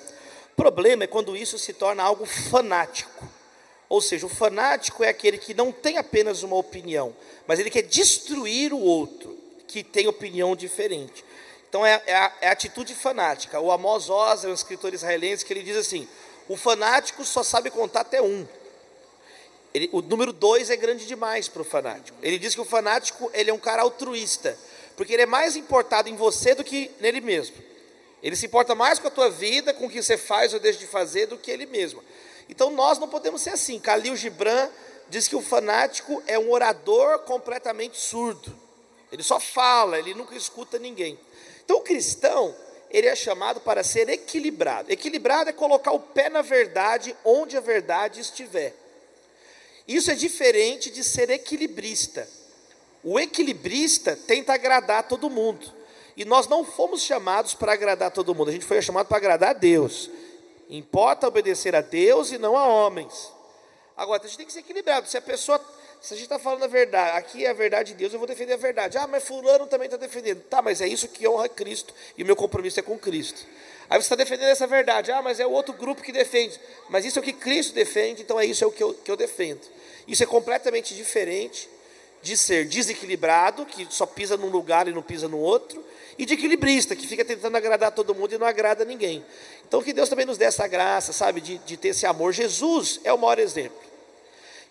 [0.53, 3.27] O problema é quando isso se torna algo fanático.
[3.95, 7.15] Ou seja, o fanático é aquele que não tem apenas uma opinião,
[7.47, 11.23] mas ele quer destruir o outro, que tem opinião diferente.
[11.69, 13.57] Então é, é, a, é a, atitude fanática.
[13.57, 16.09] O Amos Oz é um escritor israelense que ele diz assim:
[16.49, 18.45] o fanático só sabe contar até um.
[19.73, 22.17] Ele, o número dois é grande demais para o fanático.
[22.21, 24.59] Ele diz que o fanático ele é um cara altruísta,
[24.97, 27.55] porque ele é mais importado em você do que nele mesmo.
[28.21, 30.79] Ele se importa mais com a tua vida, com o que você faz ou deixa
[30.79, 32.03] de fazer, do que ele mesmo.
[32.49, 33.79] Então nós não podemos ser assim.
[33.79, 34.69] Khalil Gibran
[35.09, 38.55] diz que o fanático é um orador completamente surdo.
[39.11, 41.17] Ele só fala, ele nunca escuta ninguém.
[41.63, 42.55] Então o cristão,
[42.89, 44.91] ele é chamado para ser equilibrado.
[44.91, 48.75] Equilibrado é colocar o pé na verdade onde a verdade estiver.
[49.87, 52.27] Isso é diferente de ser equilibrista.
[53.03, 55.71] O equilibrista tenta agradar todo mundo.
[56.17, 59.49] E nós não fomos chamados para agradar todo mundo, a gente foi chamado para agradar
[59.49, 60.09] a Deus.
[60.69, 63.31] Importa obedecer a Deus e não a homens.
[63.95, 65.07] Agora, a gente tem que ser equilibrado.
[65.07, 65.59] Se a pessoa,
[66.01, 68.27] se a gente está falando a verdade, aqui é a verdade de Deus, eu vou
[68.27, 68.97] defender a verdade.
[68.97, 70.41] Ah, mas fulano também está defendendo.
[70.43, 73.45] Tá, mas é isso que honra Cristo e o meu compromisso é com Cristo.
[73.89, 75.11] Aí você está defendendo essa verdade.
[75.11, 76.59] Ah, mas é o outro grupo que defende.
[76.89, 79.09] Mas isso é o que Cristo defende, então é isso é o que eu, que
[79.09, 79.61] eu defendo.
[80.07, 81.69] Isso é completamente diferente
[82.21, 85.83] de ser desequilibrado, que só pisa num lugar e não pisa no outro,
[86.17, 89.25] e de equilibrista, que fica tentando agradar todo mundo e não agrada ninguém.
[89.67, 92.33] Então que Deus também nos dê essa graça, sabe, de, de ter esse amor.
[92.33, 93.85] Jesus é o maior exemplo.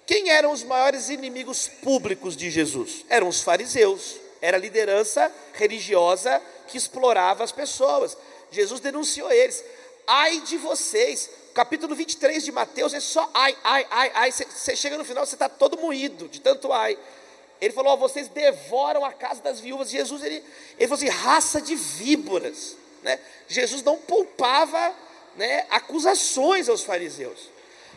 [0.07, 3.04] Quem eram os maiores inimigos públicos de Jesus?
[3.09, 4.16] Eram os fariseus.
[4.40, 8.16] Era a liderança religiosa que explorava as pessoas.
[8.50, 9.64] Jesus denunciou eles.
[10.07, 14.33] Ai de vocês, capítulo 23 de Mateus é só ai, ai, ai, ai.
[14.33, 16.98] Você chega no final, você está todo moído de tanto ai.
[17.61, 19.90] Ele falou: vocês devoram a casa das viúvas.
[19.90, 20.43] Jesus, ele,
[20.79, 22.77] ele falou assim: raça de víboras.
[23.03, 23.19] Né?
[23.49, 24.95] Jesus não poupava
[25.37, 27.51] né, acusações aos fariseus.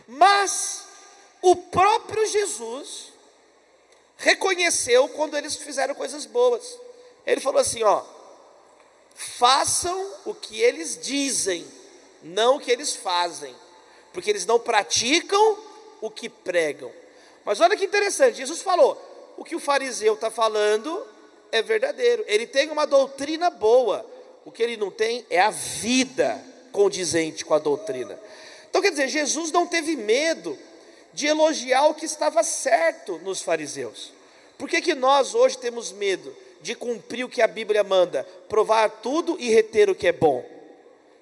[0.07, 0.83] Mas
[1.41, 3.13] o próprio Jesus
[4.17, 6.77] reconheceu quando eles fizeram coisas boas.
[7.25, 8.03] Ele falou assim: ó,
[9.15, 11.65] façam o que eles dizem
[12.23, 13.55] não o que eles fazem,
[14.13, 15.57] porque eles não praticam
[16.01, 16.91] o que pregam.
[17.45, 18.99] Mas olha que interessante, Jesus falou:
[19.37, 21.05] o que o fariseu está falando
[21.51, 24.05] é verdadeiro, ele tem uma doutrina boa,
[24.43, 28.19] o que ele não tem é a vida condizente com a doutrina.
[28.69, 30.57] Então quer dizer, Jesus não teve medo
[31.13, 34.11] de elogiar o que estava certo nos fariseus.
[34.57, 38.89] Por que, que nós hoje temos medo de cumprir o que a Bíblia manda, provar
[38.89, 40.43] tudo e reter o que é bom?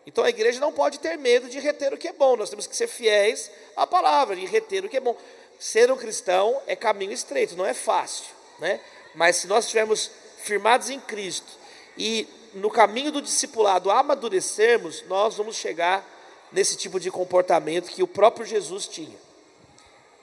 [0.07, 2.67] Então a igreja não pode ter medo de reter o que é bom, nós temos
[2.67, 5.17] que ser fiéis à palavra e reter o que é bom.
[5.59, 8.25] Ser um cristão é caminho estreito, não é fácil,
[8.59, 8.79] né?
[9.13, 10.11] Mas se nós estivermos
[10.43, 11.51] firmados em Cristo
[11.97, 16.05] e no caminho do discipulado amadurecermos, nós vamos chegar
[16.51, 19.25] nesse tipo de comportamento que o próprio Jesus tinha.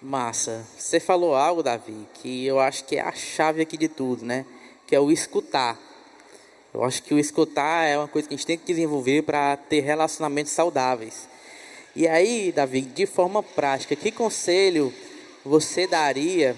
[0.00, 0.66] Massa.
[0.76, 4.44] Você falou algo, Davi, que eu acho que é a chave aqui de tudo, né?
[4.86, 5.78] Que é o escutar.
[6.74, 9.56] Eu acho que o escutar é uma coisa que a gente tem que desenvolver para
[9.56, 11.28] ter relacionamentos saudáveis.
[11.94, 14.92] E aí, Davi, de forma prática, que conselho
[15.44, 16.57] você daria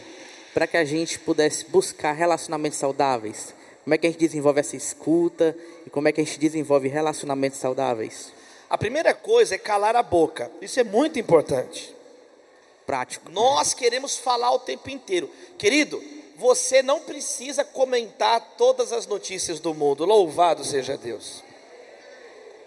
[0.53, 3.55] para que a gente pudesse buscar relacionamentos saudáveis?
[3.83, 6.89] Como é que a gente desenvolve essa escuta e como é que a gente desenvolve
[6.89, 8.33] relacionamentos saudáveis?
[8.69, 10.51] A primeira coisa é calar a boca.
[10.61, 11.95] Isso é muito importante.
[12.87, 13.31] Prático.
[13.31, 15.31] Nós queremos falar o tempo inteiro.
[15.59, 16.03] Querido,
[16.37, 20.05] você não precisa comentar todas as notícias do mundo.
[20.05, 21.43] Louvado seja Deus.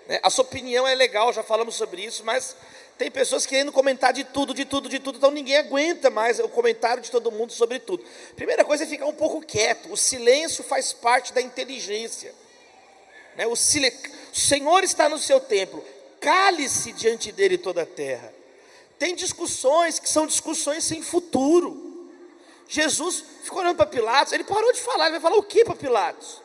[0.08, 0.20] Né?
[0.24, 2.56] A sua opinião é legal, já falamos sobre isso, mas
[2.98, 6.50] tem pessoas querendo comentar de tudo, de tudo, de tudo, então ninguém aguenta mais o
[6.50, 8.04] comentário de todo mundo sobre tudo.
[8.36, 9.92] Primeira coisa é ficar um pouco quieto.
[9.92, 12.34] O silêncio faz parte da inteligência.
[13.36, 13.46] Né?
[13.46, 13.56] O, o
[14.36, 15.86] Senhor está no seu templo,
[16.20, 18.34] cale-se diante dele toda a terra.
[18.98, 22.10] Tem discussões que são discussões sem futuro.
[22.68, 25.76] Jesus ficou olhando para Pilatos, ele parou de falar, ele vai falar o que para
[25.76, 26.42] Pilatos?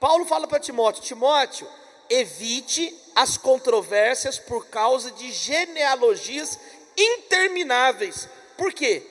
[0.00, 1.68] Paulo fala para Timóteo: Timóteo,
[2.10, 6.58] evite as controvérsias por causa de genealogias
[6.96, 8.28] intermináveis.
[8.58, 9.02] Por quê?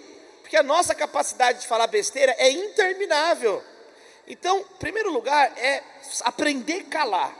[0.42, 3.64] Porque a nossa capacidade de falar besteira é interminável.
[4.28, 5.82] Então, primeiro lugar, é
[6.22, 7.36] aprender a calar.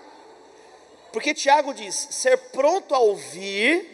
[1.12, 3.86] Porque Tiago diz: ser pronto a ouvir,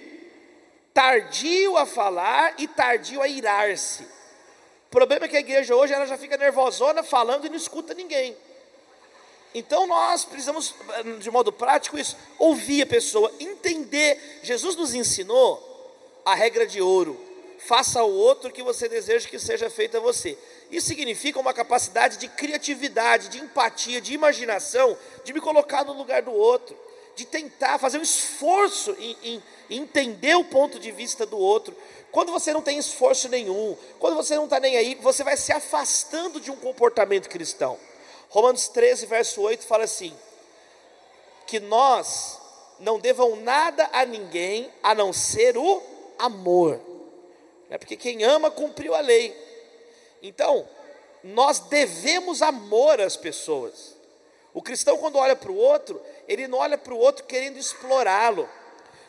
[0.94, 4.04] tardio a falar e tardio a irar-se.
[4.04, 7.94] O problema é que a igreja hoje ela já fica nervosona falando e não escuta
[7.94, 8.38] ninguém.
[9.56, 10.76] Então nós precisamos,
[11.22, 14.42] de modo prático, isso, ouvir a pessoa, entender.
[14.44, 15.64] Jesus nos ensinou
[16.26, 17.18] a regra de ouro:
[17.60, 20.38] faça ao outro o que você deseja que seja feito a você.
[20.70, 26.22] Isso significa uma capacidade de criatividade, de empatia, de imaginação, de me colocar no lugar
[26.22, 26.78] do outro,
[27.16, 31.74] de tentar fazer um esforço em, em, em entender o ponto de vista do outro.
[32.12, 35.54] Quando você não tem esforço nenhum, quando você não está nem aí, você vai se
[35.54, 37.80] afastando de um comportamento cristão.
[38.36, 40.14] Romanos 13, verso 8 fala assim:
[41.48, 42.38] que nós
[42.82, 45.82] não devam nada a ninguém a não ser o
[46.20, 46.78] amor,
[47.70, 47.78] né?
[47.78, 49.34] porque quem ama cumpriu a lei.
[50.22, 50.68] Então,
[51.24, 53.96] nós devemos amor às pessoas.
[54.54, 58.50] O cristão, quando olha para o outro, ele não olha para o outro querendo explorá-lo.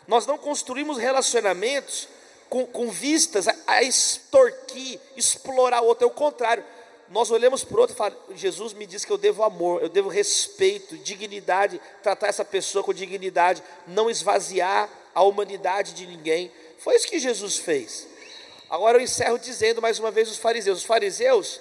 [0.06, 2.06] Nós não construímos relacionamentos
[2.48, 6.64] com, com vistas a, a extorquir, explorar o outro, é o contrário
[7.08, 9.88] nós olhamos para o outro e falamos: Jesus me diz que eu devo amor, eu
[9.88, 16.50] devo respeito, dignidade, tratar essa pessoa com dignidade, não esvaziar a humanidade de ninguém.
[16.78, 18.06] Foi isso que Jesus fez.
[18.68, 21.60] Agora eu encerro dizendo mais uma vez os fariseus: os fariseus,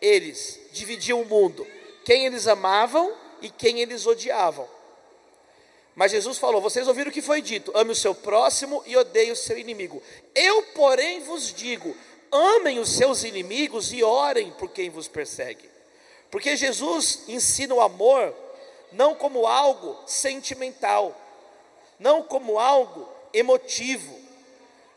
[0.00, 1.66] eles dividiam o mundo,
[2.04, 4.66] quem eles amavam e quem eles odiavam.
[5.94, 9.32] Mas Jesus falou: vocês ouviram o que foi dito: ame o seu próximo e odeie
[9.32, 10.02] o seu inimigo.
[10.34, 11.94] Eu, porém, vos digo:
[12.36, 15.70] amem os seus inimigos e orem por quem vos persegue.
[16.30, 18.34] Porque Jesus ensina o amor
[18.92, 21.14] não como algo sentimental,
[21.98, 24.18] não como algo emotivo.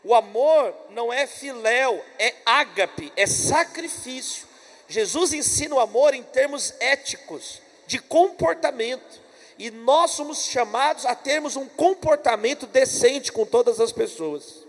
[0.02, 4.48] O amor não é filéu, é ágape, é sacrifício.
[4.88, 9.20] Jesus ensina o amor em termos éticos, de comportamento.
[9.58, 14.64] E nós somos chamados a termos um comportamento decente com todas as pessoas.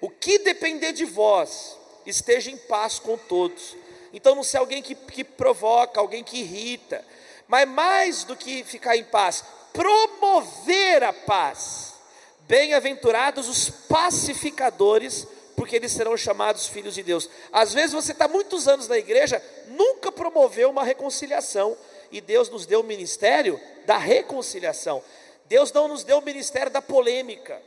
[0.00, 1.75] O que depender de vós,
[2.06, 3.76] esteja em paz com todos.
[4.12, 7.04] Então, não ser alguém que, que provoca, alguém que irrita,
[7.48, 11.94] mas mais do que ficar em paz, promover a paz.
[12.40, 15.26] Bem-aventurados os pacificadores,
[15.56, 17.28] porque eles serão chamados filhos de Deus.
[17.52, 21.76] Às vezes você está muitos anos na igreja, nunca promoveu uma reconciliação,
[22.10, 25.02] e Deus nos deu o ministério da reconciliação.
[25.46, 27.60] Deus não nos deu o ministério da polêmica,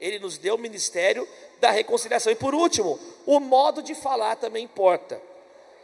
[0.00, 1.28] Ele nos deu o ministério
[1.62, 2.32] da reconciliação.
[2.32, 5.22] E por último, o modo de falar também importa.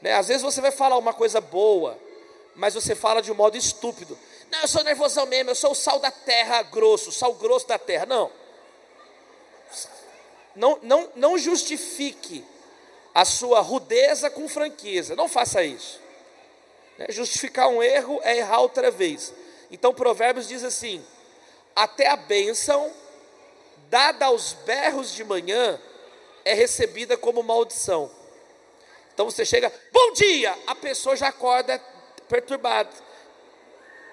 [0.03, 0.13] Né?
[0.13, 1.97] Às vezes você vai falar uma coisa boa,
[2.57, 4.19] mas você fala de um modo estúpido.
[4.51, 7.79] Não, eu sou nervosão mesmo, eu sou o sal da terra grosso, sal grosso da
[7.79, 8.07] terra.
[8.07, 8.29] Não.
[10.57, 12.45] Não, não, não justifique
[13.15, 15.15] a sua rudeza com franqueza.
[15.15, 16.01] Não faça isso.
[16.99, 17.07] Né?
[17.11, 19.33] Justificar um erro é errar outra vez.
[19.71, 21.05] Então Provérbios diz assim:
[21.77, 22.91] até a bênção
[23.89, 25.81] dada aos berros de manhã,
[26.45, 28.11] é recebida como maldição.
[29.13, 31.79] Então você chega, bom dia, a pessoa já acorda
[32.29, 32.91] perturbada,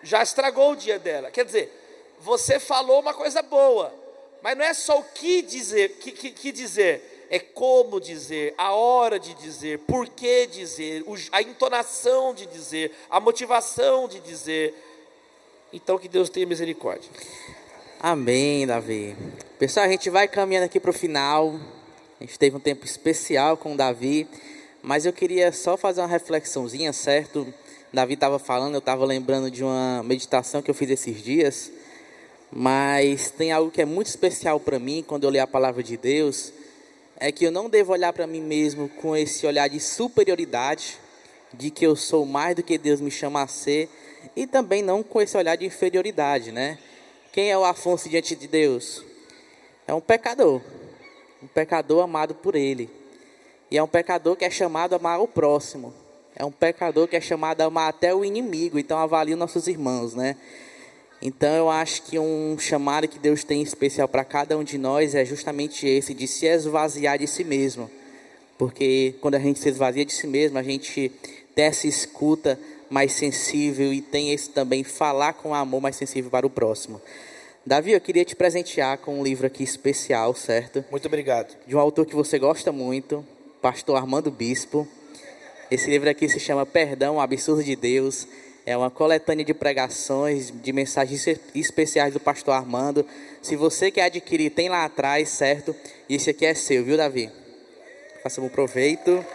[0.01, 1.29] já estragou o dia dela.
[1.29, 1.71] Quer dizer,
[2.19, 3.93] você falou uma coisa boa,
[4.41, 8.73] mas não é só o que dizer, que, que, que dizer, é como dizer, a
[8.73, 14.73] hora de dizer, por que dizer, a entonação de dizer, a motivação de dizer.
[15.73, 17.09] Então que Deus tenha misericórdia.
[18.07, 19.15] Amém, Davi.
[19.57, 21.59] Pessoal, a gente vai caminhando aqui para o final.
[22.21, 24.27] A gente teve um tempo especial com o Davi.
[24.83, 27.51] Mas eu queria só fazer uma reflexãozinha, certo?
[27.91, 31.71] Davi estava falando, eu estava lembrando de uma meditação que eu fiz esses dias.
[32.51, 35.97] Mas tem algo que é muito especial para mim quando eu leio a palavra de
[35.97, 36.53] Deus,
[37.17, 40.99] é que eu não devo olhar para mim mesmo com esse olhar de superioridade,
[41.51, 43.89] de que eu sou mais do que Deus me chama a ser,
[44.35, 46.77] e também não com esse olhar de inferioridade, né?
[47.35, 49.03] Quem é o Afonso diante de Deus?
[49.85, 50.61] É um pecador,
[51.43, 52.89] um pecador amado por Ele.
[53.69, 55.93] E é um pecador que é chamado a amar o próximo.
[56.33, 58.79] É um pecador que é chamado a amar até o inimigo.
[58.79, 60.37] Então avalie nossos irmãos, né?
[61.21, 65.13] Então eu acho que um chamado que Deus tem especial para cada um de nós
[65.13, 67.91] é justamente esse de se esvaziar de si mesmo.
[68.57, 71.11] Porque quando a gente se esvazia de si mesmo, a gente
[71.53, 72.57] essa escuta
[72.89, 77.01] mais sensível e tem esse também falar com amor mais sensível para o próximo.
[77.65, 80.85] Davi, eu queria te presentear com um livro aqui especial, certo?
[80.91, 81.57] Muito obrigado.
[81.65, 83.25] De um autor que você gosta muito,
[83.61, 84.87] pastor Armando Bispo.
[85.71, 88.27] Esse livro aqui se chama Perdão, o Absurdo de Deus.
[88.67, 91.25] É uma coletânea de pregações, de mensagens
[91.55, 93.03] especiais do pastor Armando.
[93.41, 95.75] Se você quer adquirir, tem lá atrás, certo?
[96.07, 97.31] E esse aqui é seu, viu, Davi?
[98.21, 99.25] Faça um proveito.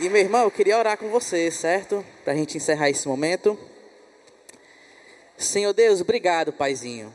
[0.00, 2.06] E meu irmão, eu queria orar com você, certo?
[2.22, 3.58] Para a gente encerrar esse momento.
[5.36, 7.12] Senhor Deus, obrigado, Paizinho.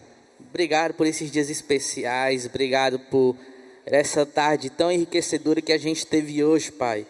[0.49, 2.45] Obrigado por esses dias especiais.
[2.45, 3.37] Obrigado por
[3.85, 7.07] essa tarde tão enriquecedora que a gente teve hoje, Pai,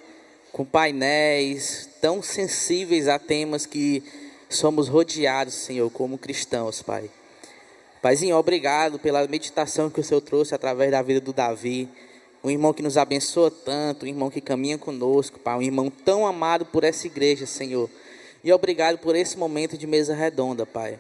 [0.51, 4.03] com painéis tão sensíveis a temas que
[4.47, 7.09] somos rodeados, Senhor, como cristãos, Pai.
[7.99, 11.89] Paizinho, obrigado pela meditação que o Senhor trouxe através da vida do Davi,
[12.43, 16.27] um irmão que nos abençoa tanto, um irmão que caminha conosco, Pai, um irmão tão
[16.27, 17.89] amado por essa igreja, Senhor.
[18.43, 20.99] E obrigado por esse momento de mesa redonda, Pai.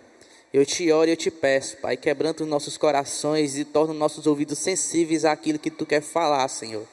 [0.53, 3.99] Eu te oro e eu te peço, Pai, quebrando os nossos corações e torna os
[3.99, 6.87] nossos ouvidos sensíveis àquilo que Tu quer falar, Senhor.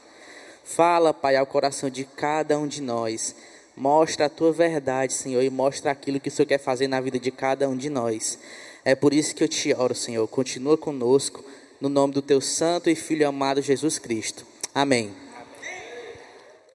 [0.64, 3.36] Fala, Pai, ao coração de cada um de nós.
[3.76, 7.20] Mostra a Tua verdade, Senhor, e mostra aquilo que o Senhor quer fazer na vida
[7.20, 8.36] de cada um de nós.
[8.84, 10.26] É por isso que eu te oro, Senhor.
[10.26, 11.44] Continua conosco,
[11.80, 14.44] no nome do Teu Santo e Filho amado Jesus Cristo.
[14.74, 15.29] Amém.